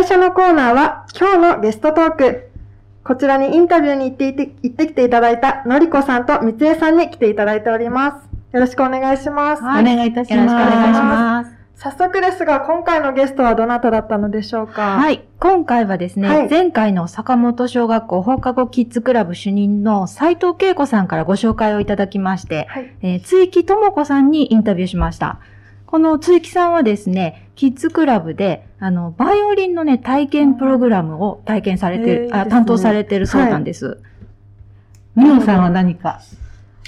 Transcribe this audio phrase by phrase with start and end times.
[0.09, 2.49] 初のコーナーは今日のゲストトーク。
[3.05, 8.55] こちらにインタビューに行っていて行ってきていただいたのりこさんとみつえさんに来ていただいております。
[8.55, 9.63] よろしくお願いします。
[9.63, 10.35] はい、お願いいたします。
[10.35, 11.51] よろしくお願いします。
[11.75, 14.97] 早速ですが、今回のゲストはどなただったのでしょうか？
[14.97, 15.25] はい。
[15.41, 25.39] 今回はですね、はい、前回の坂本小学校放課後キッズクラブ主任の斉藤恵子さんからご紹介をいただきまして、はい、えー、ついきともこさんにインタビューしました。
[25.91, 33.99] このついきさんはですね、キッズクラブで、あの、バイオリンのね、体験プログラムを体験されてる、あ、担当されてるそうなんです。
[35.17, 36.21] み、お、さんは何か？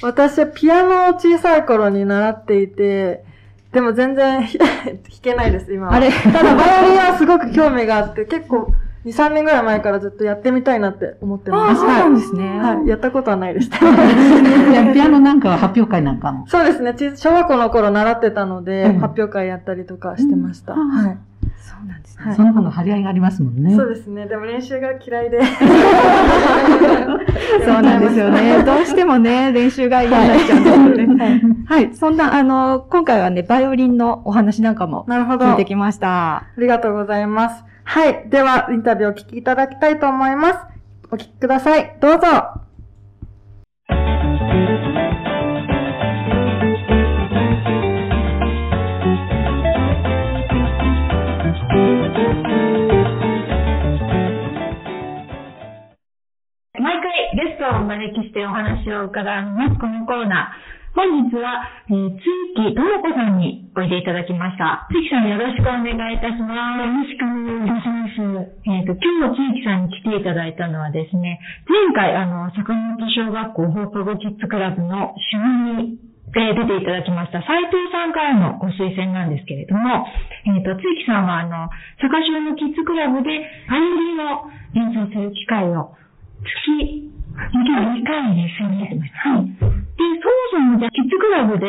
[0.03, 3.25] 私はピアノを小さい頃に習っていて、
[3.73, 5.95] でも全然弾けないです、今は。
[5.95, 6.11] あれ？
[6.11, 8.75] ただ、バイオリンはすごく興味があって、結構、
[9.05, 11.79] 2、3年ぐらい前からずっとやってみたいなって思ってます。
[11.79, 12.59] あそうなんですね。
[12.59, 12.89] はい。
[12.89, 13.79] やったことはないでした。
[14.93, 16.95] ピアノなんかは発表会なんかもそうですね。
[17.17, 20.75] 小学校の頃習ってたので、うん、発表会やったりとかしてました。
[20.75, 21.19] うん、はい。
[21.57, 22.25] そうなんですね。
[22.27, 23.75] はい、その子の張り合いがありますもんね。
[23.75, 24.27] そうですね。
[24.27, 25.41] でも練習が嫌いで。
[27.65, 28.63] そうなんですよね。
[28.65, 31.25] どうしてもね、練習が嫌になっちゃうんですよね。
[31.67, 31.85] はい。
[31.85, 31.95] はい。
[31.95, 36.37] そんな、あの、今回はね、バイオリンのお話なんかも聞いてきました。
[36.37, 37.70] ありがとうございます。
[37.85, 38.29] はい。
[38.31, 40.59] では、インタビューをお聞きいただきたいと思います。
[41.11, 41.99] お聞きください。
[42.01, 42.61] どうぞ。
[56.79, 59.81] 毎回ゲストをお招きしてお話を伺います。
[59.81, 60.80] このコーナー。
[60.91, 64.91] 本日は、えー、ついきともこさんにおいでいただきました。
[64.91, 66.83] ついきさんよろしくお願いいたします。
[66.83, 68.51] よろしくお願いいたします。
[68.67, 71.39] えっ、ー、と、今日ついきさんに来ていただいたのはですね、
[71.71, 80.07] 前回、あの、坂本小学校放課後キッズクラブの主任にえー、出ていただきました斉藤さんからのご推薦なんですけれども、
[80.47, 81.67] えっ、ー、と、ついきさんはあの、
[81.99, 84.47] 坂小のキッズクラブでパイオリンを
[84.79, 85.91] 演奏する機会を
[86.39, 87.11] 月
[87.49, 88.85] 2回ですよね。
[88.85, 89.49] はい。
[89.57, 89.65] で、
[90.21, 91.67] そもそもじゃあ、キッズクラブで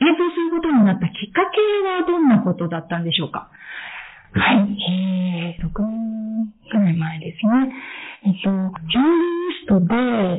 [0.00, 3.48] 演奏することになったきっかけはどんなことだったんでしょうか？
[4.34, 4.66] はい。
[5.54, 7.72] えー、6年くらい前ですね。
[8.24, 9.94] えっと、ジャーナリストで、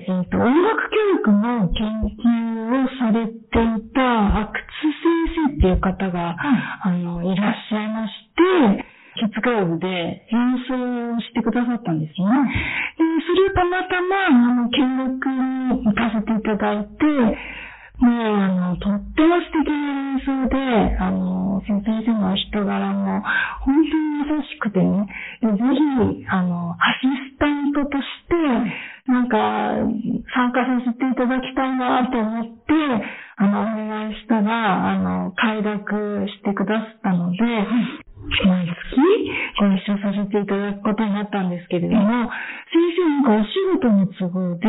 [0.07, 1.83] えっと、音楽教育の研
[2.15, 6.35] 究をされていた阿久津先生っていう方が、
[6.83, 8.85] あの、いらっしゃいまして、
[9.15, 12.49] キッズクラブで演奏してくださったんですよね。
[12.97, 17.05] で、それをたまたま、あの、見学に行かせていただいて、
[17.99, 23.21] もう、あの、とっても素敵な演奏で、あの、先生の人柄も、
[23.61, 25.05] 本当に優しくてね、
[25.41, 28.35] ぜひ、あの、アシスタントとして、
[29.05, 29.37] なんか、
[30.33, 32.73] 参加させていただきたいなと思って、
[33.35, 37.37] あの、お願いしたら、あの、快諾してくださったので、
[38.45, 39.03] 毎月
[39.59, 42.31] ご一緒させていただくことになったんですけれども、
[42.71, 44.67] 先生なんかお仕事の都合で、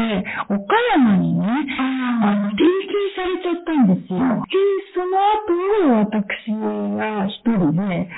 [0.50, 1.46] 岡山にね、
[1.78, 4.19] あの、転勤されちゃったんですよ。
[4.19, 4.58] で、
[4.94, 6.50] その後、私
[6.98, 8.10] が一人で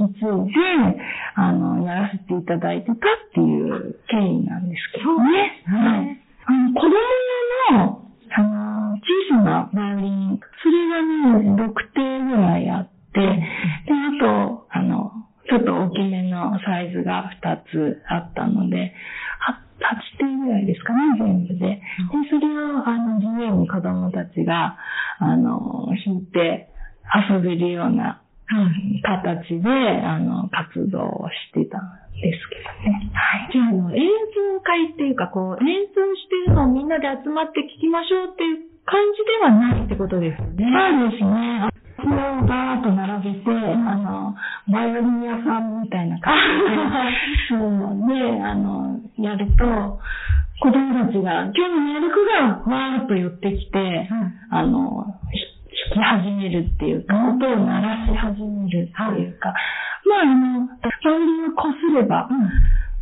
[0.00, 1.00] 引き継いで、
[1.34, 2.96] あの、やらせていただいてたっ
[3.34, 5.64] ていう経緯なんですけどね。
[5.68, 6.20] はい。
[6.46, 6.94] あの、子供
[7.72, 11.02] 用の、あの、小さなバイオリン、それが
[11.42, 13.26] ね、6点ぐらいあって、で、
[13.92, 15.12] あと、あの、
[15.48, 18.94] ちょっと大きめのサイズが2つあったので、
[19.78, 21.58] 8点ぐらいですかね、全部で。
[21.58, 21.80] で、
[22.30, 24.76] それを、あの、自由に子供たちが、
[25.18, 26.68] あの、弾いて
[27.30, 28.22] 遊べるような
[29.02, 31.84] 形で、あの、活動をしてたん
[32.16, 33.10] ですけどね。
[33.12, 33.52] はい。
[33.52, 40.64] じゃあ、あの、演奏会っていうか、こう、演奏してるのをみんなで集まって聴きましょうっていう感じではないってことですよね。
[40.64, 41.68] そうですね。
[41.98, 44.34] それをバーッと並べて、あの、
[44.70, 46.32] バイオリン屋さんみたいな感
[47.50, 49.98] じで、 そうで、あの、やると、
[50.60, 54.08] 子供たちが、今日のやる子がわーっと寄ってきて、
[54.50, 55.06] あの、
[55.94, 59.54] 弾き始めるっていうか、音を鳴らし始めるっていうか、
[60.08, 62.28] まあ、あの、バイオリンをこすれば、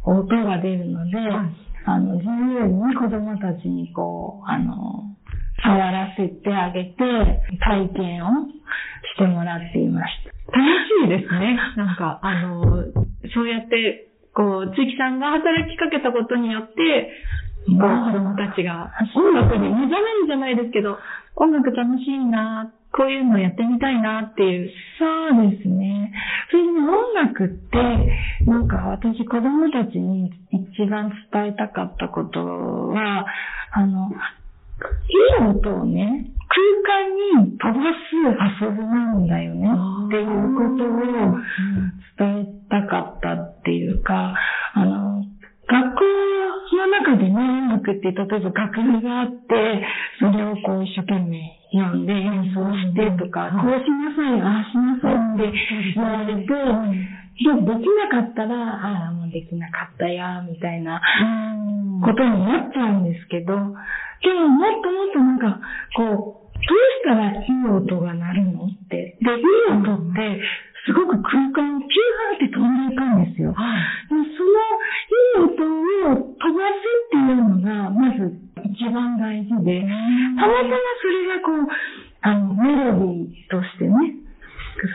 [0.04, 1.16] 音が出るので、
[1.84, 5.16] あの、自由に子供たちにこう、あの、
[5.62, 6.94] 触らせてあげて、
[7.60, 8.46] 体験を
[9.14, 10.30] してもらっていました。
[10.52, 10.62] 楽
[11.02, 11.58] しいですね。
[11.76, 12.84] なんか、あの、
[13.34, 17.10] そうやって、こう、つきさんが働きかけたことによって、
[17.66, 20.98] 子供たちが音楽に目覚めるじゃないですけど、
[21.36, 24.70] 音楽楽しいな、こういうのやってみたいなっていう。
[24.98, 25.04] そ
[25.46, 26.12] うですね。
[26.50, 33.26] それで音楽って、なんか私子供たちに一番伝えたかったことは、
[33.72, 39.68] あの、いい音をね、空間に飛ばす遊びなんだよね
[40.06, 40.96] っていうことを
[42.18, 44.34] 伝えたかったっていうか、
[44.72, 45.25] あの、
[45.66, 46.04] 学校
[46.76, 49.82] の中でね、音楽って例えば楽譜があって、
[50.20, 51.42] それをこう一生懸命
[51.74, 55.52] 読んで演奏してとか、こうしなさい、ああしなさいって
[55.94, 61.00] 言われて、で、できなかったら、ああ、もうできなかったや、みたいな
[62.02, 65.60] ことになっちゃうんですけど、でももっともっとなんか、
[65.96, 69.18] こう、どうしたらいい音が鳴るのって。
[69.20, 70.40] で、いい音って、
[70.86, 73.52] すごく空間をピューって飛んでいくんですよ。
[73.52, 78.38] はい、そのいい音を飛ばすっていうのが、まず
[78.70, 81.68] 一番大事で、たまたまそれがこう、
[82.22, 84.14] あの、メロディーとしてね、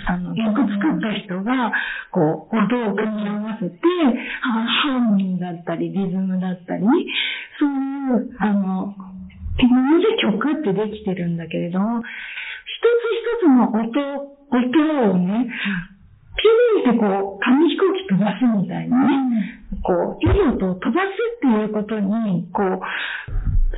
[0.07, 1.73] あの、曲作った人が、
[2.11, 3.77] こう、音を組み合わせて、
[4.41, 6.85] ハーモニーだったり、リズムだったり、
[7.59, 8.95] そういう、あの、
[9.59, 12.03] 今まで曲ってできてるんだけれども、
[12.65, 15.47] 一つ一つの音音をね、
[16.35, 22.79] ピューってこう、紙飛行機飛ばすみたいなね、こう、いい音を飛ばすっていうことに、こう、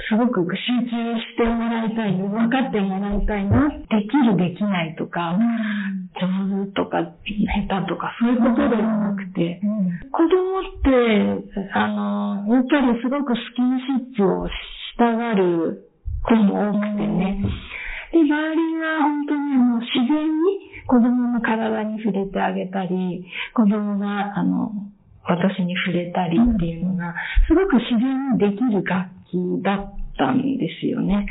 [0.10, 5.38] すごく集中してもらいたい、分かってもらいたいな、できるできないとか、
[6.18, 9.62] 上手とか下手とかそういうことではなくて、
[10.12, 14.52] 子供って、あの、やっぱりすごくスキンシップをし
[14.98, 15.90] たがる
[16.24, 17.46] 子も多くてね、
[18.14, 23.26] で、周りは本当にあの自然に子供の体に触れてあげたり、
[23.56, 24.72] 子供があの、
[25.26, 27.16] 私に触れたりっていうのが、
[27.48, 31.26] すごく自然にできる楽器だったんですよね。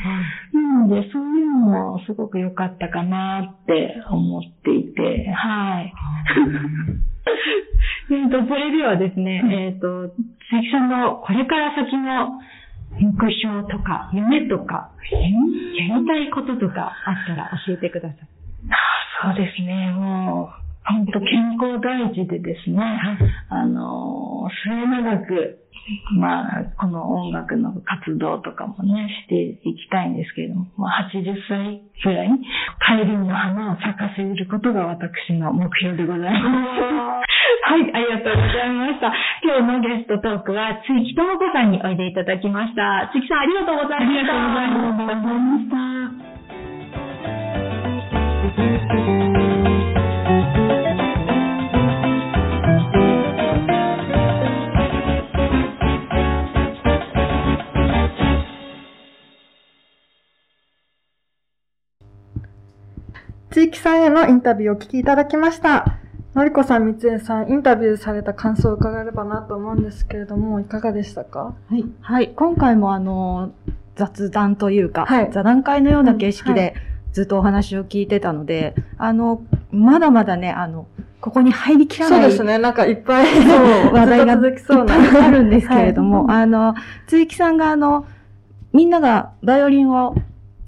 [0.52, 1.58] なので、そういうの
[1.94, 5.92] もすごく良かったかなって思っていて、はい。
[8.10, 10.14] えっと、それではですね、えっ、ー、と、
[10.50, 12.40] 鈴木さんのこれから先の
[13.00, 18.18] 目標とか、夢とか、やりたいこととかあったら教えてください。
[19.22, 22.78] そうですね、もう、本当健康第一でですね、
[23.48, 25.58] あの、末永く、
[26.18, 32.38] まあ、この音楽の活動とかもね、していきたいんですけれども、まあ、80歳くらいに、
[32.86, 37.31] 帰りの花を咲かせることが私の目標でございます。
[37.72, 39.08] はい、ありがとうございました。
[39.40, 43.10] 今日のゲストトークは、ついきともこさんにおいでいただきました。
[43.14, 44.34] つきさん、ありがとうございました。
[44.36, 45.80] ありがとうございました。
[63.54, 66.01] 地域さんへのインタビューをお聞きいただきました。
[66.34, 71.54] のりこさん、みつえさん、インタビューされた感想を伺えればなと思うんですけれども、いかがでしたか？
[71.68, 71.84] はい。
[72.00, 72.32] はい。
[72.34, 73.52] 今回もあの、
[73.96, 76.74] 雑談というか、はい、座談会のような形式で
[77.12, 80.86] ずっとお話を聞いてたので、あの、まだまだね、あの、
[81.20, 82.20] ここに入りきらない。
[82.22, 82.56] そうですね。
[82.56, 84.94] なんかいっぱい、そう、話題が続きそうな。
[84.94, 86.74] あるんですけれども、はい、あの、
[87.08, 88.06] つきさんがあの、
[88.72, 90.14] みんながバイオリンを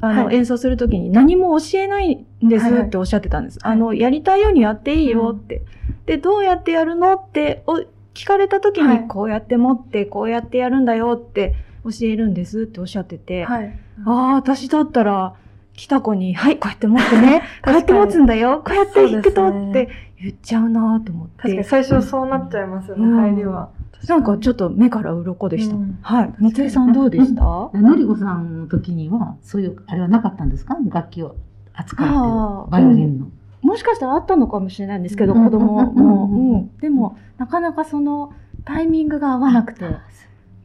[0.02, 3.58] あの、はい、演奏するときに何も教えないんですっておっしゃってたんです。
[3.62, 3.72] はい。
[3.72, 5.62] はい、あの、やりたいようにやっていいよって。
[6.06, 7.82] で、どうやってやるのってお
[8.14, 15.34] 聞かれたときに、こうやって持って、こうやってやるんだよって教えるんですっておっしゃってて、はい、ああ、私だったら、
[15.74, 19.88] 来た子に、 はい、こうやって持ってね、こうやって持つんだよ、こうやって弾くとって
[20.20, 21.34] 言っちゃうなと思って。
[21.42, 23.70] 確かに最初そうなっちゃいますよね、うん、入りは。
[24.08, 25.76] なんかちょっと目から鱗でした。
[25.76, 26.34] うん、はい。
[26.38, 27.42] 松江さんどうでした？
[27.42, 30.76] のりこさんの時には、そういう、あれはなかったんですか？
[30.90, 31.36] 楽器を
[31.74, 33.26] 扱ってバイオリンの。
[33.62, 36.26] もしかしたらあったのかもしれないんですけど、子供も。
[36.26, 36.76] うん。
[36.78, 38.32] でも、なかなかその
[38.64, 39.84] タイミングが合わなくて、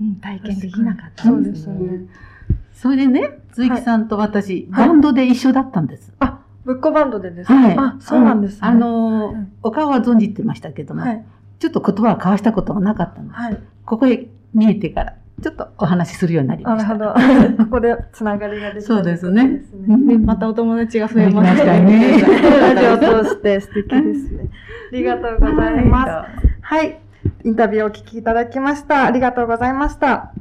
[0.01, 0.04] う。
[0.04, 2.08] ん、体験できなかったそうですよね。
[2.74, 6.13] それでね、鈴木さんと私、バンドで一緒だったんです。
[6.20, 7.78] あ、ぶっこバンドでですはい。
[7.78, 8.60] あ、そうなんですね。
[8.62, 11.04] あの、お顔は存じてましたけども、
[11.60, 13.30] ちょっと言葉は交わしたことがなかったの。
[13.30, 16.93] で、はい、ここへ見えてから、ちょっとお話しするようになりました。
[16.96, 17.13] なる
[17.48, 17.63] ほど。
[17.65, 19.62] ここでつながりができた、そうですね。
[20.08, 22.22] でまたお友達が増えましたね。
[22.75, 24.50] ラジオを通して素敵ですね。
[24.91, 26.12] ありがとうございます。
[26.62, 27.00] はい。
[27.43, 29.05] インタビューをお聞きいただきました。
[29.05, 30.31] ありがとうございました。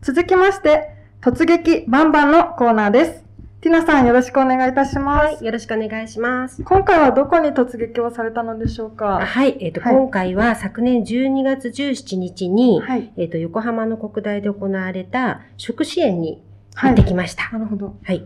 [0.00, 3.25] 続きまして、突撃バンバンのコーナーです。
[3.66, 5.24] ティナさんよろしくお願いいたします。
[5.24, 6.62] はい、よろしくお願いします。
[6.62, 9.18] 今回はどこに突撃をされたのでしょうか？
[9.18, 16.44] はい、えっ、ー、と、はい、今回は昨年12月17日に、はい、えっ、ー、と、横浜の国大で行われた食支援に
[16.76, 17.50] 行ってきました。
[17.50, 17.96] なるほど。
[18.04, 18.24] はい。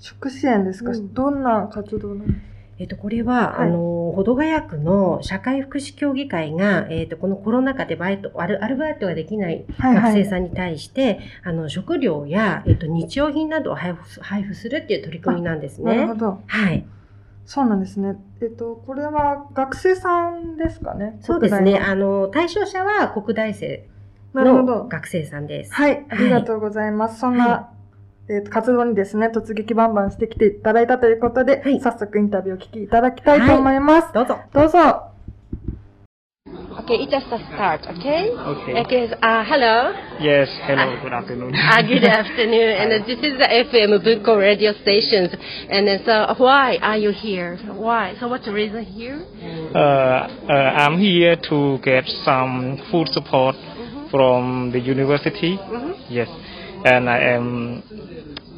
[0.00, 2.51] 食支援ですか、うん、どんな活動なんですか？
[2.78, 15.96] えっと、これは、はい、あの、保土ヶ谷区の社会福祉協議会が、えっと、このコロナ禍でバイト、アルアルバイトができない学生さんに対して、はいはい、あの、食料や、えっと、日用品などを配布配布するっていう取り組みなんですね。
[15.96, 16.42] なるほど。
[16.46, 16.84] はい。
[17.44, 18.16] そうなんですね。
[18.40, 21.18] えっと、これは学生さんですかね？
[21.20, 21.78] そうですね。
[21.78, 23.86] あの、対象者は国大生
[24.34, 25.74] の学生さんです。
[25.74, 26.06] はい。
[26.08, 27.20] ありがとうございます。
[27.20, 27.72] そんな
[28.28, 34.04] えー、活動にですね、突撃バンバンしてきていただいたということで、はい、早速インタビューをお聞きいただきたいと思います。
[34.04, 34.38] はい、どうぞ。
[34.52, 35.12] どうぞ。
[36.82, 38.30] Okay, it just a start, okay?
[38.32, 38.80] Okay.
[38.80, 39.92] Okay, uh, hello.
[40.20, 41.54] Yes, hello, good afternoon.
[41.54, 45.30] uh, good afternoon, and uh, this is the FM Bunko radio stations.
[45.68, 47.58] And uh, so, why are you here?
[47.66, 48.14] Why?
[48.18, 49.22] So, what's the reason here?
[49.74, 54.10] Uh, uh, I'm here to get some food support mm -hmm.
[54.10, 55.52] from the university.
[55.52, 55.94] Mm -hmm.
[56.08, 56.28] Yes,
[56.84, 57.82] and I am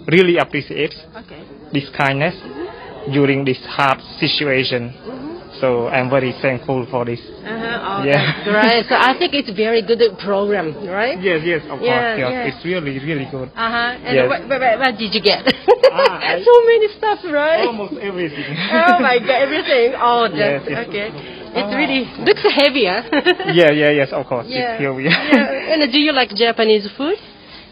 [0.09, 1.45] really appreciate okay.
[1.73, 3.13] this kindness mm-hmm.
[3.13, 4.91] during this hard situation.
[4.91, 5.35] Mm-hmm.
[5.61, 7.21] So I'm very thankful for this.
[7.23, 8.03] Uh-huh.
[8.03, 8.43] Oh, yeah.
[8.51, 8.85] right.
[8.89, 11.15] So I think it's very good program, right?
[11.23, 12.19] Yes, yes, of yeah, course.
[12.19, 12.19] Yes.
[12.19, 12.49] Yeah.
[12.51, 13.49] It's really, really good.
[13.55, 14.03] Uh huh.
[14.03, 14.27] And yes.
[14.29, 15.47] what, what, what, did you get?
[15.47, 17.71] ah, I, so many stuff, right?
[17.71, 18.51] Almost everything.
[18.51, 19.95] oh my god, everything.
[19.95, 21.09] Oh, that's yes, okay.
[21.55, 23.07] It's really looks heavier.
[23.55, 24.47] yeah, yeah, yes, of course.
[24.51, 24.75] Yeah.
[24.75, 25.07] It's heavy.
[25.07, 25.71] yeah.
[25.71, 27.15] And do you like Japanese food?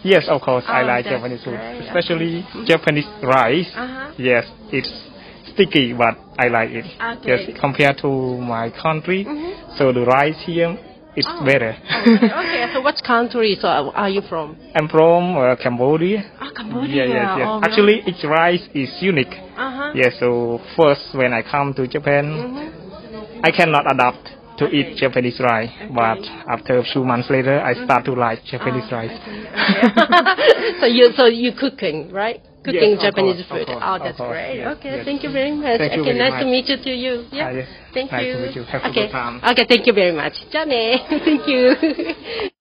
[0.05, 0.65] Yes, of course.
[0.67, 1.87] Oh, I like Japanese food, great.
[1.87, 3.71] especially Japanese rice.
[3.75, 4.13] Uh-huh.
[4.19, 4.91] Yes, it's
[5.53, 6.85] sticky, but I like it.
[6.85, 7.29] Okay.
[7.29, 9.77] Yes, compared to my country, mm-hmm.
[9.79, 10.77] so the rice here
[11.17, 11.45] is oh.
[11.45, 11.77] better.
[11.77, 14.57] okay, so what country so are you from?
[14.75, 16.33] I'm from uh, Cambodia.
[16.41, 17.07] Ah, Cambodia.
[17.07, 17.47] Yeah, yes, yes.
[17.49, 19.35] Oh, Actually, each rice is unique.
[19.57, 19.93] Uh-huh.
[19.95, 23.45] Yes, so first when I come to Japan, mm-hmm.
[23.45, 24.76] I cannot adapt to okay.
[24.76, 25.94] eat Japanese rice, okay.
[25.94, 26.18] but
[26.50, 29.14] after a few months later, I start to like Japanese oh, rice.
[29.14, 30.80] Okay.
[30.82, 32.42] so you so you cooking right?
[32.64, 33.68] Cooking yes, Japanese course, food.
[33.68, 34.58] Course, oh, that's great.
[34.58, 35.06] Yes, okay, yes.
[35.06, 35.78] thank you very much.
[35.78, 36.42] Thank okay, nice much.
[36.42, 37.26] to meet you to you.
[37.32, 37.48] Yeah.
[37.48, 37.68] Uh, yes.
[37.94, 38.34] Thank nice you.
[38.34, 38.64] To meet you.
[38.64, 38.90] Have okay.
[38.90, 39.40] a good time.
[39.46, 40.34] Okay, thank you very much.
[40.52, 41.06] じゃあね。
[41.10, 41.78] thank you.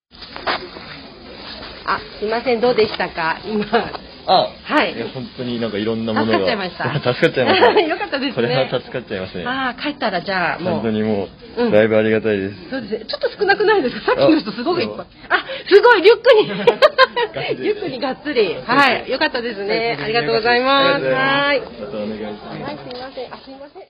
[1.86, 3.99] あ、すいません、どうでしたか今。
[4.27, 4.93] あ、はい。
[5.13, 6.39] 本当になんかいろんなものが。
[6.39, 7.13] 助かっちゃいました。
[7.13, 7.79] 助かっちゃいました。
[7.81, 8.33] よかったですね。
[8.35, 9.43] これは助かっちゃいますね。
[9.45, 10.73] ああ、帰ったらじゃあもう。
[10.75, 12.69] 本当にもう、だいぶありがたいです。
[12.69, 13.05] そうですね。
[13.05, 14.05] ちょっと少なくないですか？
[14.05, 15.05] さっきの人すごくいっぱい。
[15.29, 16.47] あ、すごい、リュックに。
[17.63, 18.55] リュックにがっつり。
[18.65, 19.09] はい。
[19.09, 19.97] よかったですね。
[20.01, 21.05] ありがとうございます。
[21.05, 21.61] はい。
[21.61, 22.63] またお願いします。
[22.63, 23.33] はい、すみません。
[23.33, 23.83] あ、すみません。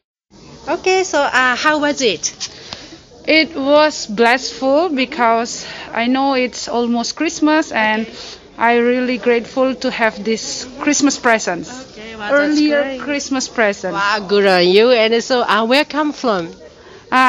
[0.67, 2.21] Okay, so uh, how was it?
[3.27, 8.07] It was blissful because I know it's almost Christmas and
[8.61, 11.73] I'm really grateful to have this Christmas presents.
[11.97, 13.95] Okay, wow, Earlier Christmas present.
[13.95, 14.91] Wow, good on you.
[14.91, 16.45] And so, uh, where come from?
[16.45, 16.53] Uh,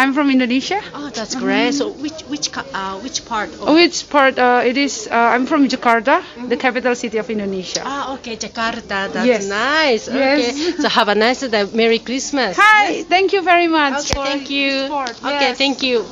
[0.04, 0.82] I'm from Indonesia.
[0.92, 1.72] Oh, that's great.
[1.72, 1.88] Mm-hmm.
[1.88, 3.48] So, which which uh, which part?
[3.48, 4.38] Of which part?
[4.38, 5.08] Uh, it is.
[5.10, 6.52] Uh, I'm from Jakarta, mm-hmm.
[6.52, 7.80] the capital city of Indonesia.
[7.80, 9.08] Ah, okay, Jakarta.
[9.08, 9.48] That's yes.
[9.48, 10.12] nice.
[10.12, 10.52] Okay.
[10.52, 10.84] Yes.
[10.84, 11.64] So, have a nice day.
[11.72, 12.60] Merry Christmas.
[12.60, 13.00] Hi.
[13.00, 13.06] Yes.
[13.08, 14.12] Thank you very much.
[14.12, 14.84] Okay, thank you.
[15.24, 15.56] Okay, yes.
[15.56, 16.04] thank you.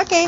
[0.00, 0.24] Okay.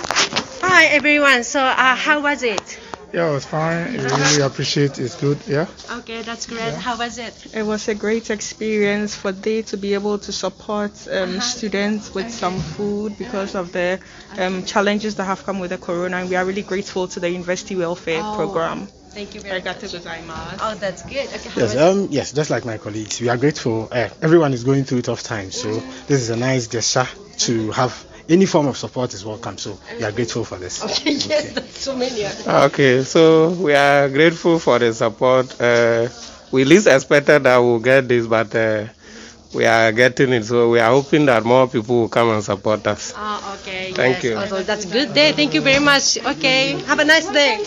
[0.61, 1.41] Hi, everyone.
[1.43, 2.84] So, uh, how was it?
[3.15, 4.01] Yeah, it was fine.
[4.01, 5.05] I really appreciate it.
[5.05, 5.39] It's good.
[5.47, 5.69] Yeah.
[5.99, 6.59] Okay, that's great.
[6.59, 6.81] Yeah.
[6.81, 7.55] How was it?
[7.55, 11.41] It was a great experience for they to be able to support um, uh-huh.
[11.41, 12.35] students with okay.
[12.35, 14.01] some food because of the
[14.37, 16.17] um, challenges that have come with the corona.
[16.17, 18.35] And we are really grateful to the university welfare oh.
[18.35, 18.89] program.
[19.11, 20.59] Thank you very much.
[20.61, 21.29] Oh, that's good.
[21.29, 23.87] Okay, yes, um, yes, just like my colleagues, we are grateful.
[23.93, 26.07] Uh, everyone is going through tough times, so mm-hmm.
[26.09, 27.07] this is a nice gesture
[27.47, 27.95] to have
[28.30, 29.58] any form of support is welcome.
[29.58, 30.84] So we are grateful for this.
[30.84, 31.68] Okay, yes, okay.
[31.68, 32.26] so many.
[32.66, 35.60] Okay, so we are grateful for the support.
[35.60, 36.08] Uh,
[36.52, 38.86] we least expected that we'll get this, but uh,
[39.54, 40.46] we are getting it.
[40.46, 43.14] So we are hoping that more people will come and support us.
[43.16, 43.94] Ah, okay.
[43.94, 44.24] Thank yes.
[44.24, 44.38] you.
[44.38, 45.32] Also, that's good day.
[45.32, 46.18] Thank you very much.
[46.24, 46.80] Okay.
[46.86, 47.60] Have a nice day.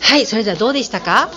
[0.00, 1.30] はい、それではどうでしたか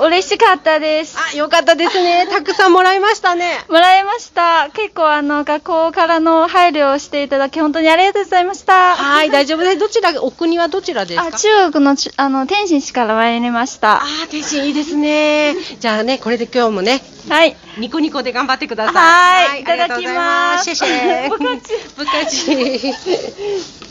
[0.00, 1.16] 嬉しかったです。
[1.32, 2.26] あ、よかったですね。
[2.32, 3.64] たくさんもらいましたね。
[3.68, 4.68] もらいました。
[4.74, 8.94] 結構あの、学校からの配慮をしていただき、本当にありがとうございました。
[8.96, 9.78] はい、大丈夫です。
[9.78, 11.26] どちら、お国はどちらですか？
[11.28, 13.96] あ、中国のち、あの、天津市から参りました。
[13.96, 15.54] あー、天津いいですね。
[15.80, 17.02] じゃあね、これで今日もね。
[17.28, 17.56] はい。
[17.76, 19.48] ニコニコで頑張ってください。
[19.48, 20.64] はいいただきます。
[20.64, 21.28] シェシェ。
[21.28, 21.72] 不客气。
[21.96, 23.87] 不客气。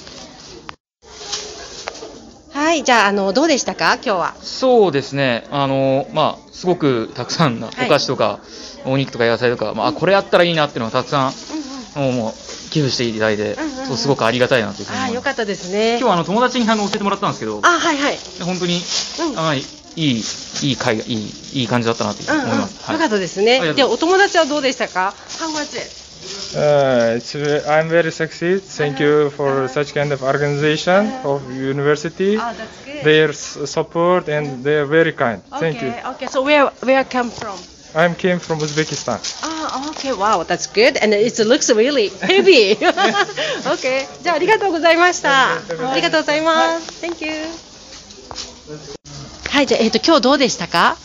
[2.58, 4.36] はい、じゃあ、あの、どうでしたか今日は。
[4.42, 8.40] そうですね、あのまあ、すごくたくさんのお菓子とか、
[8.84, 12.34] お肉とか野菜とか、まあ、これやったらいいなっていうのをたくさん、もうもう
[12.72, 13.56] 寄付していただいて、
[13.88, 15.10] そうすごくありがたいなというふうにあ。
[15.12, 16.00] よかったですね。
[16.00, 18.18] 今日はあの友達にあの教えてもらったんですけど、あ、はいはい。
[18.44, 18.82] 本当に、
[19.36, 19.62] あい
[19.96, 20.24] い、
[20.64, 22.84] いい会が、いい、いい感じだったなと思います。
[22.84, 23.76] はいよかったですね。
[23.76, 26.07] で、お友達はどうでしたか ?How it?
[26.55, 28.63] Uh, it's, ve- I'm very succeed.
[28.63, 32.37] Thank you for such kind of organization of university.
[33.03, 35.43] Their s- support and they are very kind.
[35.59, 35.89] Thank you.
[35.89, 36.27] Okay, okay.
[36.29, 37.57] So where where come from?
[37.95, 39.19] I came from Uzbekistan.
[39.43, 40.13] Ah, okay.
[40.13, 40.97] Wow, that's good.
[40.97, 42.77] And it looks really heavy.
[43.75, 44.07] okay.
[44.23, 45.55] じゃあありがとうございました。
[45.57, 47.05] ありがとうございます。
[47.05, 47.33] Thank you.
[49.51, 50.97] はい、じゃあえっ、と今日どうでしたか？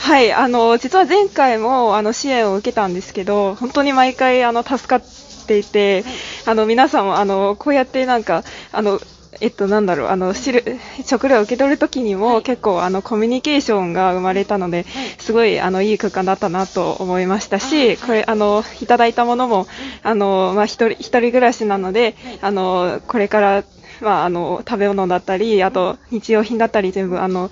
[0.00, 5.02] はい、あの実は前回もあの支援を受けたんですけど、本当に毎回あの助かっ
[5.46, 6.04] ていて、
[6.46, 8.42] あの皆さんもあのこうやってなんか
[8.72, 8.98] あの
[9.42, 10.64] えっとなんだろうあの知る
[11.04, 14.86] 食料を受け取るときにも結構あのコミュニケーションが生まれたので、
[15.18, 19.66] すごいあのいい空間だったなと思いましたし、これあのいただいたものも
[20.02, 23.64] あのまあ一人一人暮らしなので、あのこれから
[24.00, 27.50] まあ、あの食べ物だったり、あと日用品だったり、全部あの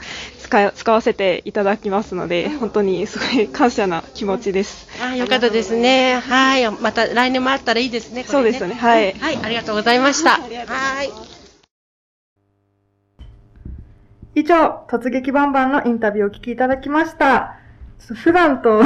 [0.49, 4.89] 使わせていただきますので、本当にすごい感謝な気持ちです。
[5.03, 6.21] あ、よかったですね。
[6.21, 8.23] はい、また来年もあったらいいですね。
[8.25, 10.31] これそうですねはいはい、ありがとうございました。
[10.41, 11.11] はい。
[14.35, 17.59] 以上、突撃バンバンのインタビューをお聞きいただきました。
[17.99, 18.85] ちょっと普段と 違う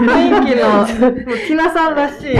[0.00, 2.36] 雰囲気の、もうティナさんらしい。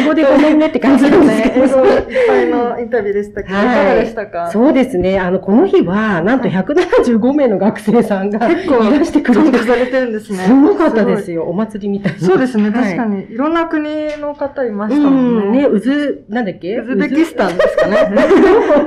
[0.00, 1.64] 英語でごめんねって感じですけど。
[1.64, 4.48] 英語いっぱいのインタビューでしたけど、いかがでしたか？
[4.50, 5.18] そうですね。
[5.20, 11.44] あの、この日は、なんと175名の学生さんが結構いらしてくれてされてるんですねすごかったですよ。
[11.44, 12.18] お祭りみたいな。
[12.18, 13.26] そうですね、はい確かに。
[13.32, 13.84] いろんな国
[14.20, 15.58] の方いましたもんうん、ね。
[15.60, 16.76] ね、うず、なんだっけ？
[16.78, 17.96] ウズベキスタンですかね。
[17.96, 18.14] カン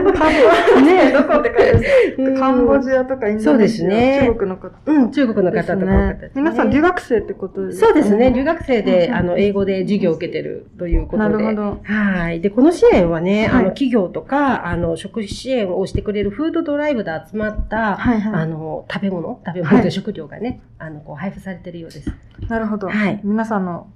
[0.08, 4.21] ボねどこって書いてあるカンボジアとかインそうでドネシア、すね。
[4.26, 4.69] 中国の方。
[4.86, 6.41] うん、中国の方とか多かったですね。
[6.41, 8.31] 皆さん留学生ってことですかそうですね。
[8.31, 11.29] 留学生で、あの、英語で授業を受けてるということで。
[11.29, 12.41] なるほどはい。
[12.41, 22.11] で、この支援はね、はいあの、企業とか、あの、食費支援をしてくれるフードドライブで集まった、はいはいあの、食べ物、食べはい物で食料がね、あの、こう、配布されてるようです。
[22.49, 22.87] なるほど。
[22.89, 23.87] はい皆さんの、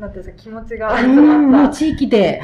[0.00, 1.74] なんていうんですか、気持ちがう集まん、った。
[1.74, 2.40] 地域で、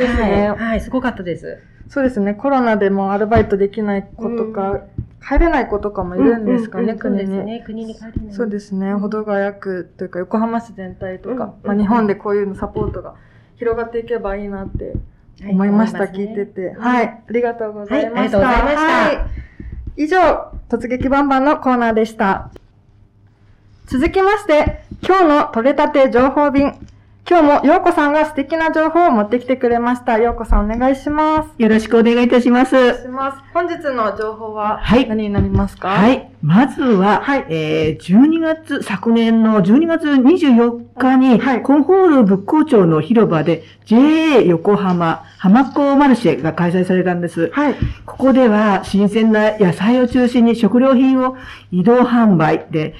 [0.56, 1.58] はい、すごかったです。
[1.90, 2.35] そうですね。
[2.35, 4.85] コロナでもアルバイトできない子とか、
[5.20, 7.26] 帰れない子とかもいるんですかね、国に。
[7.26, 7.62] そうですね。
[7.66, 8.35] 国に帰れない。
[8.35, 8.94] そうですね。
[8.94, 13.16] 保土ヶ谷区というか横浜市全体とか、うんまあ、日本でこういうのサポートが
[13.57, 14.94] 広がっていけばいいなって
[15.48, 16.76] 思いました、聞いてて。
[16.79, 17.07] はい。
[17.07, 18.38] ありがとうございました。
[18.38, 19.40] はいありがとうございましたはい
[19.96, 20.18] 以上、
[20.68, 22.53] 突撃バンバンのコーナーでした。
[23.87, 26.74] 続きまして、今日の取れたて情報便。
[27.28, 30.18] 今日もようこさんが素敵な情報を持ってきてくれました。
[30.18, 31.50] ようこさんお願いします。
[31.62, 33.02] よろしくお願いいたします。
[33.02, 33.38] します。
[33.54, 35.90] 本日の情報ははい何になりますか？
[35.90, 36.28] はい。
[36.42, 47.52] まずは、えー12月、昨年の12月24日に、コンホール仏光町の広場で JA 横浜浜子マルシェが開催されたんです。
[48.06, 51.37] ここでは新鮮な野菜を中心に食料品を
[51.70, 52.96] 移動販売で、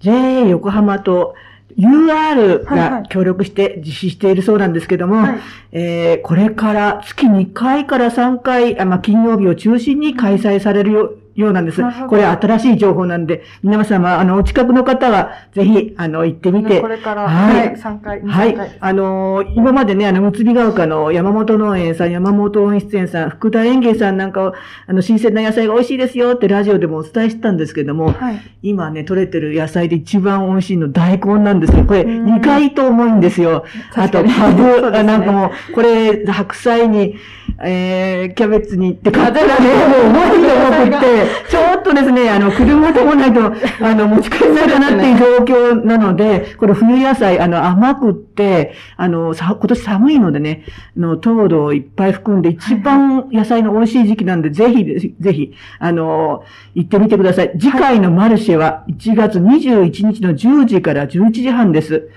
[0.00, 1.34] JA 横浜と
[1.76, 5.26] UR が協力して実施しているそうなんですけども、
[5.72, 16.80] えーこれから月2回から3回、あまあ、金曜日を中心に開催されるよようなんですこれ新しい情報なんで、皆様、あの、お近くの方は、ぜひ、あの、行ってみて。
[16.80, 18.76] これから、はいはい、3回、2はい回。。
[18.78, 24.54] あのー今までね、あの、むつびが丘の山本農園さん、山本温室園さん、福田園芸さんなんかを、
[24.86, 28.14] あの、新鮮な野菜が美味しいですよってラジオでもお伝えしたんですけども、
[28.62, 31.84] 今ね、取れてる野菜で一番美味しいの大根なんですよ。
[31.84, 33.64] これ、意外と重いんですよ。
[33.94, 37.16] あと、確かにカブ、 そうですねあなんかもう、これ、白菜に、
[37.62, 41.06] えー、キャベツに行って買ったらね、もう重いと思って、
[41.48, 43.40] ちょっとですね、あの、車でもないと、
[43.80, 50.64] あの、持ち帰れないかなっていう状況なので、これ冬野菜、あの、甘くって、あの、さ、今年寒いのでね、
[50.96, 56.42] の、糖度をいっぱい含んで、一番野菜の美味しい時期なんで、ぜひ、ぜひ、あの、
[56.74, 57.52] 行ってみてください。
[57.58, 62.08] 次回のマルシェは1月21日の10時から11時半です。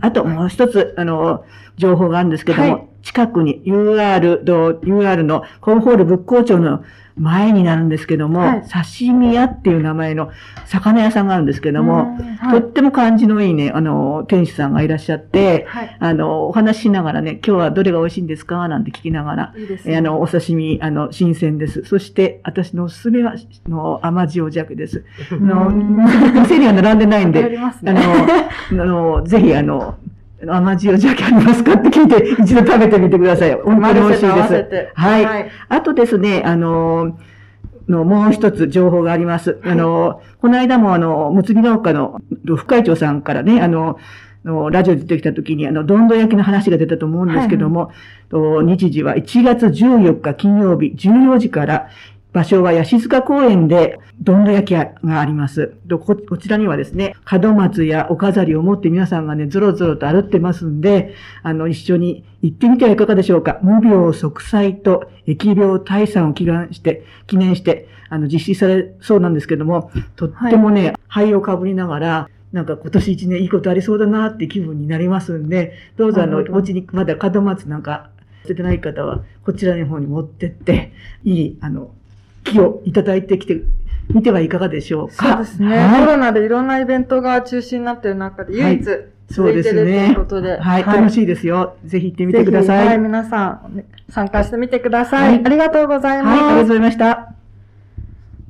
[0.00, 1.44] あともう一つ、あの、
[1.80, 6.84] 情報があるんですけども、はい、近くに UR、UR のコンホール仏光町の
[7.16, 10.30] 前になるんですけども、はい、刺身屋っていう名前の
[10.64, 18.68] 魚屋さんがあるんですけども、はい、とっても感じのいいね、あの、店主さんがいらっしゃって、はい、あの、お話ししながらね、今日はどれが美味しいんですか？
[18.68, 21.82] なんて聞きながら、いいね、あの、お刺身、あの、新鮮です。
[21.84, 23.34] そして、私のおすすめは、
[23.68, 25.04] の、甘塩鮭です。
[25.30, 29.96] あの、店には並んでないんで、あの、あの、ぜひ、あの、
[30.46, 33.54] 甘塩鮭ありますかって聞いて、一度食べてみてください。
[33.54, 34.88] 本当に美味しいです。
[34.94, 35.24] はい。
[35.24, 37.18] はい、あとですね、あの、
[37.88, 39.60] の、もう一つ情報があります。
[39.64, 43.98] あの、この間もあの、むつび農家の副会長さんからね、あの、
[44.44, 47.92] のラジオ出てきた時に、あの、どんどん焼きの話が出たと思うんですけども、
[48.30, 51.88] はい、日時は1月14日金曜日14時から、
[52.32, 55.74] 場所は八塚公園で、どんど焼き屋があります。
[55.90, 63.58] ここちらにはですね、門松やお飾りを持って皆さんがね、ぞろぞろと歩ってますんで、あの、一緒に行ってみてはいかがでしょうか。
[63.62, 78.10] 無病息災と疫病退散を祈願して、記念して、あの、実施されそうなんですけども、とってもね、灰をかぶりながら、なんか今年一年いいことありそうだなって気分になりますんで、どうぞあの、お家にまだ門松なんか
[78.42, 80.92] 捨ててない方は、こちらの方に持ってって、
[81.24, 81.92] いい、あの、
[82.44, 83.62] 気をいただいてきて
[84.08, 85.28] みてはいかがでしょうか？
[85.28, 85.78] そうですね。
[85.78, 88.98] はい、コロナでいろんなイベントが中止になっている中で唯一、はい、
[89.30, 90.06] そうですね。
[90.06, 90.82] ということで、はい。
[90.82, 91.76] 楽しいですよ。
[91.84, 92.86] ぜひ行ってみてください。
[92.86, 95.44] はい、皆さん、参加してみてください。
[95.44, 96.40] ありがとうございます。
[96.42, 97.34] はい、ありがとうございました。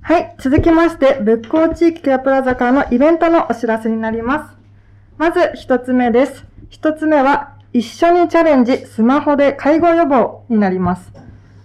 [0.03, 0.35] はい。
[0.39, 4.57] 続きまして、仏光地域ケアプラザからのイベントのお知らせになります。
[5.19, 6.47] まず、一つ目です。
[6.71, 11.13] 一つ目は、一緒にチャレンジスマホで介護予防になります。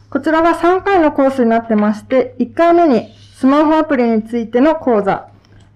[0.09, 5.27] こちらは3回のコースになってまして、1回目にスマホアプリについての講座、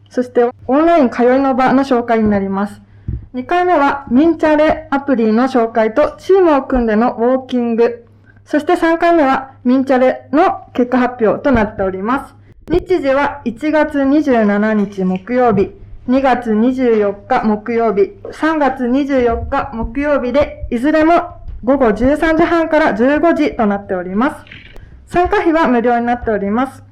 [0.09, 2.81] そしてオンライン通いの場の紹介になります。
[3.33, 8.05] 2回目はミンチャレアプリの紹介とチームを組んでのウォーキング、
[8.45, 12.35] そして3回目はミンチャレの結果発表となっております。
[12.71, 15.71] 日時は1月27日木曜日、
[16.07, 24.45] 2月24日木曜日、3月24日木曜日で、いずれも午後13時半から15時となっております。
[25.08, 26.84] 参加費は無料になっております。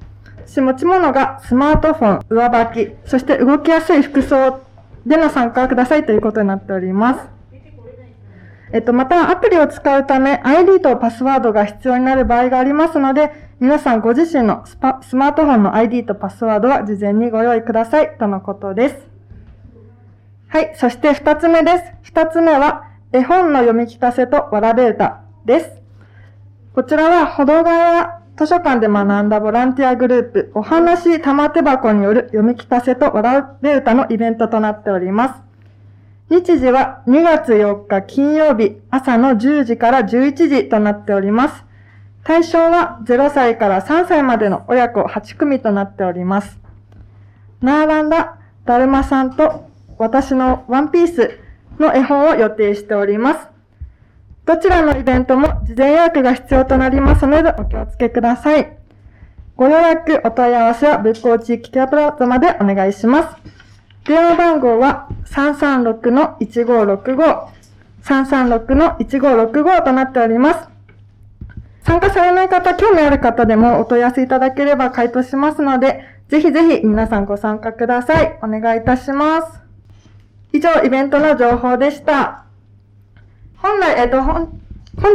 [0.60, 4.60] 持ち物がスマートフォン、上履き、そして動きやすい服装
[5.06, 7.38] での参加くださいということになっております。
[8.72, 19.08] えっと、またアプリを使うため ID とパスワードが必要になる場合がありますので、皆さんご自身のススマートフォンの ID とパスワードは事前にご用意くださいとのことです。
[20.48, 20.72] はい。
[20.76, 21.84] そして二つ目です。
[22.02, 25.70] 二つ目は、絵本の読み聞かせとわらべ歌です。
[26.74, 35.42] こちらは、歩道側図書館で学んだボランティアグループ、お話玉手箱による読み聞かせとわらべ歌のイベントとなっております。
[36.28, 41.64] 日時は2月4日金曜日朝の10時から11時となっております。
[42.24, 46.60] 対象は0歳から3歳までの親子8組となっております。
[47.62, 49.66] 並んだだるまさんと
[49.96, 51.47] 私のワンピース
[51.80, 53.48] の絵本を予定しております。
[54.44, 58.76] どちらのイベントも事前予約が必要となりますのでお気をつけください。
[59.56, 63.36] ご予約、お問い合わせは仏光地域ケアプラザまでお願いします。
[64.04, 67.46] 電話番号は336-1565、
[68.04, 70.68] 336-1565となっております。
[71.82, 78.38] 参加されない方、興味ある方でもお問い合わせいただければ回答しますので、ぜひぜひ皆さんご参加ください。
[78.42, 79.67] お願いいたします。
[80.52, 82.44] 以上、イベントの情報でした。
[83.58, 84.50] 本来、えっと、本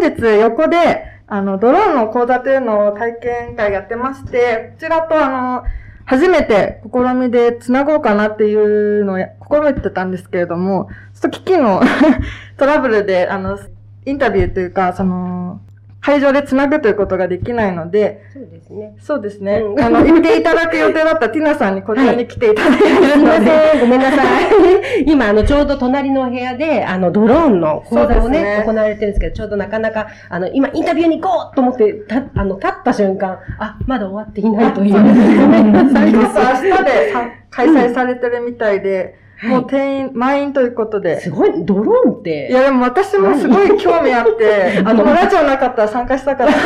[0.02, 5.64] 日横で、あの、ドローンの講座というのを体験会やってまして、こちらとあの、
[6.06, 11.82] 初めて試みで繋ごうかなっていうのを試みてたんですけれども、ちょっと機器の
[12.58, 13.58] トラブルで、あの、
[14.06, 15.62] インタビューというか、その、
[16.04, 18.96] 会場で繋ぐということができないので、そうですね。
[19.00, 19.60] そうですね。
[19.60, 25.06] うん、あの、行っていただく予定だったティナさんにこちらに来ていただいてるので、 はい、ごめんなさい。
[25.08, 34.94] 今、あの、ちょうど隣の部屋で、あの、ドローンの講座をね、ね行われてるんですけど、ちょうどなかなか、あの、今、インタビューに行こうと思って、た、あの、立った瞬間、あ、まだ終わっていないという。
[35.00, 35.00] ご
[35.48, 36.12] めんなさい。
[36.12, 37.14] 明日で
[37.50, 41.20] 開催されてるみたいで、もう定員、満員ということで。
[41.20, 42.48] すごい、ドローンって。
[42.50, 46.54] いや、でも私もすごい興味あって、 あの、ラジオなかったら参加したかった。
[46.54, 46.58] っ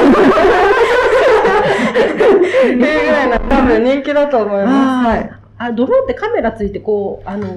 [2.61, 5.07] ていうぐらいな、多分人気だと思います。
[5.07, 5.31] はい。
[5.57, 7.47] あ、ドローンってカメラついて、こう、あの、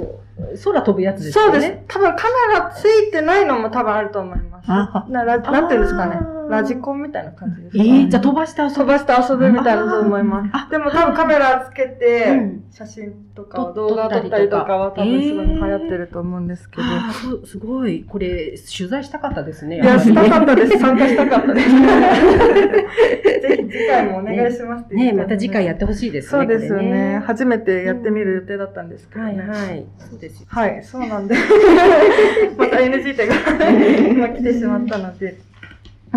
[0.65, 1.53] 空飛ぶやつですよね。
[1.53, 1.79] そうです。
[1.89, 4.71] 多分カメラついてないのも多分あると思います。
[5.11, 6.19] ならなんていうんですかね。
[6.51, 8.75] ラジコンみたいな感じです、えー、じゃあ飛ばして遊ぶ？
[8.75, 10.71] 飛ばして遊ぶみたいなと思います。
[10.71, 16.83] でも多分カメラつけて、写真とか動画撮ったりとかは多分すごい流行ってると思うんですけど。
[16.85, 18.05] あそうすごい。
[18.05, 19.77] これ、取材したかったですね。
[19.77, 20.79] いや、したかったです。
[20.79, 21.71] 参加したかったです。
[23.41, 26.31] ぜひ次回もお願いしますねまた次回やってほしいですね。
[26.31, 27.23] そうですよね。
[27.27, 29.41] 初めてやってみる予定だったんですけどね。
[29.41, 29.87] はいはい。
[29.99, 31.35] そうですはい、そうなんで。
[32.57, 33.35] また NG 点が
[34.11, 35.37] 今来てしまったので。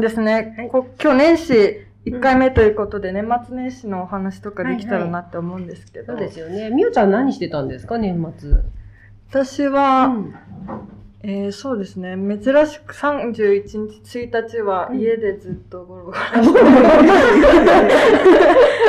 [0.02, 0.70] ですね。
[0.72, 6.14] こ今日年始1回目ということで、年末年始のお話とかできたらなって思うんですけど。
[6.14, 6.70] そうですよね。
[6.72, 8.52] みおちゃん何してたんですか、年末。
[9.30, 10.16] 私は、
[11.22, 12.16] えー、そうですね。
[12.18, 13.64] 珍しく31
[14.04, 16.18] 日、1日は家でずっとゴロゴロ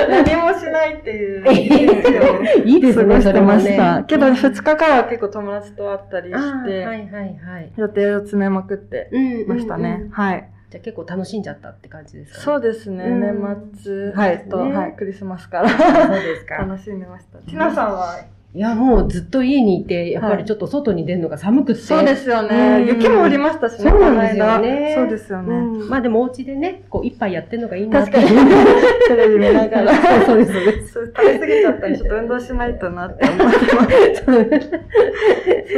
[0.09, 1.45] 何もしないっていう
[2.67, 4.03] いいですね、過ごしてました。
[4.03, 7.73] けど2日からは結構友達と会ったりして、はいはいはい。
[7.77, 9.11] 予定を詰めまくって
[9.47, 10.09] ましたね。
[10.11, 10.49] はい。
[10.75, 13.09] じゃあ結構楽しんじゃったって感じですかそうですね。
[13.09, 15.69] 年末、はい、と、はい、クリスマスから。
[15.69, 15.79] そう
[16.21, 16.57] ですか。
[16.67, 17.39] 楽しんでました。
[17.39, 18.19] ティナさんは
[18.57, 21.81] いや、もうずっと家にいて、やっぱりちょっと外に出るのが寒くて。
[21.81, 22.85] そうですよね。
[22.87, 23.90] 雪も降りましたしね。
[23.90, 24.95] そうなんですよね。
[24.97, 25.85] そうですよね。
[25.88, 28.29] まあでもお家でね、こう一杯やってるのがいいな確かに。
[29.09, 29.93] テレビ見ながら。
[30.25, 31.12] そうです、そうです。
[31.17, 34.25] 食べ過ぎちゃったり、ちょっと運動しないとなって思ってます。
[34.25, 34.33] そ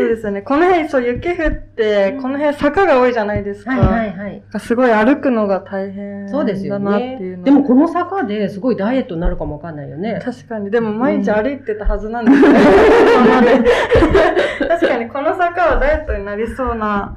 [0.03, 0.43] うですよね。
[0.43, 3.71] この辺、そう、雪降って、この辺坂が多いじゃないですか。
[3.71, 4.43] はいはいはい。
[4.59, 7.45] すごい歩くのが大変そうですよだなっていうね。
[7.45, 10.21] でもこの坂ですごいダイエットになるかもわかんないよね。
[10.23, 10.71] 確かに。
[10.71, 12.66] でも毎日歩いてたはずなんですよね。
[14.69, 17.17] 確かにこの坂はダイエットになりそうな、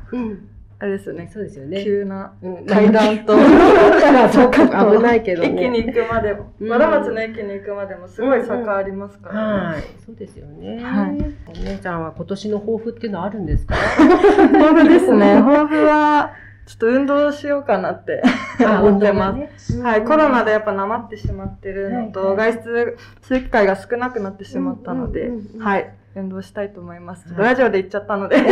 [0.82, 1.30] あれですよね。
[1.34, 1.84] そうですよね。
[1.84, 2.32] 急な
[2.68, 5.50] 階段と、 危ないけどね。
[5.50, 9.82] 駅に行くまでも、和田町の駅に行くまでもすごい坂ありますからはい。
[10.06, 10.80] そうですよね。
[10.82, 11.18] はい。
[11.50, 13.76] お姉ちゃんは今年の抱負っていうのはあるんですか？
[14.54, 15.42] 抱負ですね。
[15.42, 16.32] 抱負は、
[16.70, 18.22] ちょっと運動しようかなって
[18.62, 19.82] 思ってます。
[19.82, 20.04] はい。
[20.04, 25.90] コロナでやっぱなまってしまってるのと、外出する機会が少なくなってしまったので、はい。
[26.16, 27.26] 運動したいと思います。
[27.36, 28.50] ラジオで言っちゃったので、 やり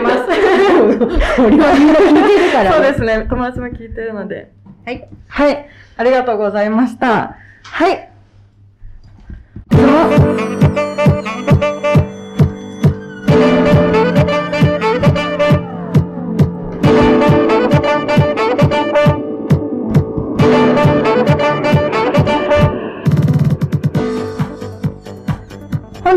[0.00, 0.24] ます。
[0.24, 2.72] これはみんな聞いてるから。
[2.74, 3.26] そうですね。
[3.28, 4.52] 友達も聞いてるので。
[4.86, 5.08] はい。
[5.26, 5.66] はい。
[5.96, 7.34] ありがとうございました。
[7.64, 8.08] はい。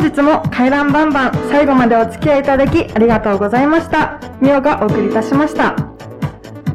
[0.10, 4.20] 日も回覧バンバン最後までお付き合いいただきありがとうございました。
[4.42, 5.76] みおがお送りいたしました。